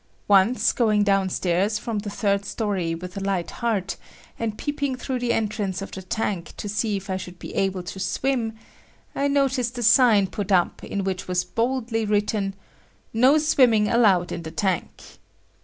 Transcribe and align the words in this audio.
Once, 0.27 0.71
going 0.71 1.03
downstairs 1.03 1.77
from 1.77 1.99
the 1.99 2.09
third 2.09 2.43
story 2.43 2.95
with 2.95 3.15
a 3.15 3.19
light 3.19 3.51
heart, 3.61 3.97
and 4.39 4.57
peeping 4.57 4.95
through 4.95 5.19
the 5.19 5.31
entrance 5.31 5.79
of 5.79 5.91
the 5.91 6.01
tank 6.01 6.55
to 6.57 6.67
see 6.67 6.97
if 6.97 7.07
I 7.07 7.17
should 7.17 7.37
be 7.37 7.53
able 7.53 7.83
to 7.83 7.99
swim, 7.99 8.53
I 9.13 9.27
noticed 9.27 9.77
a 9.77 9.83
sign 9.83 10.25
put 10.25 10.51
up 10.51 10.83
in 10.83 11.03
which 11.03 11.27
was 11.27 11.43
boldly 11.43 12.03
written: 12.05 12.55
"No 13.13 13.37
swimming 13.37 13.89
allowed 13.89 14.31
in 14.31 14.41
the 14.41 14.49
tank." 14.49 15.03